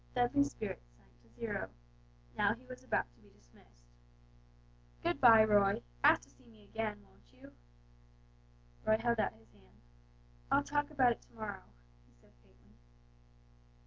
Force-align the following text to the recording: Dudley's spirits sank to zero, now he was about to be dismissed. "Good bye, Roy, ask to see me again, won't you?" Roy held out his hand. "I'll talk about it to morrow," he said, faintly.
Dudley's 0.15 0.49
spirits 0.49 0.87
sank 0.97 1.21
to 1.21 1.29
zero, 1.39 1.69
now 2.35 2.55
he 2.55 2.65
was 2.65 2.83
about 2.83 3.07
to 3.11 3.19
be 3.21 3.29
dismissed. 3.29 3.85
"Good 5.03 5.21
bye, 5.21 5.43
Roy, 5.43 5.83
ask 6.03 6.23
to 6.23 6.29
see 6.31 6.47
me 6.47 6.63
again, 6.63 7.03
won't 7.07 7.31
you?" 7.31 7.51
Roy 8.83 8.97
held 8.97 9.19
out 9.19 9.33
his 9.33 9.51
hand. 9.51 9.79
"I'll 10.49 10.63
talk 10.63 10.89
about 10.89 11.11
it 11.11 11.21
to 11.21 11.33
morrow," 11.35 11.65
he 12.07 12.15
said, 12.19 12.33
faintly. 12.41 12.79